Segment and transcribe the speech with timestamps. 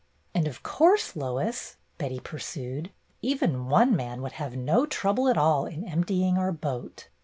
[0.33, 2.89] "And of course, Lois," Betty pursued,
[3.21, 7.07] "even one man would have no trouble at all in emptying our boat.